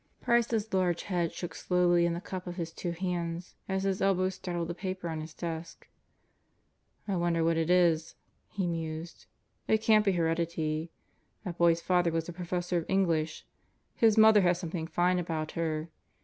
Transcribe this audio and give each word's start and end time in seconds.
Price's 0.19 0.73
large 0.73 1.03
head 1.03 1.31
shook 1.31 1.53
slowly 1.53 2.07
in 2.07 2.13
the 2.15 2.19
cup 2.21 2.47
of 2.47 2.55
his 2.55 2.71
two 2.71 2.89
hands 2.89 3.53
as 3.69 3.83
his 3.83 4.01
elbows 4.01 4.33
straddled 4.33 4.69
the 4.69 4.73
paper 4.73 5.07
on 5.09 5.21
his 5.21 5.35
desk. 5.35 5.87
"I 7.07 7.15
wonder 7.15 7.43
what 7.43 7.55
it 7.55 7.69
is," 7.69 8.15
he 8.49 8.65
mused, 8.65 9.27
"It 9.67 9.83
can't 9.83 10.03
be 10.03 10.13
heredity. 10.13 10.89
That 11.43 11.59
boy's 11.59 11.81
father 11.81 12.09
was 12.11 12.27
a 12.27 12.33
professor 12.33 12.77
of 12.79 12.85
English. 12.89 13.45
His 13.93 14.17
mother 14.17 14.41
has 14.41 14.57
something 14.59 14.87
fine 14.87 15.19
about 15.19 15.51
her. 15.51 15.89